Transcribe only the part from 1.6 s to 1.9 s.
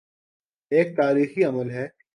ہے۔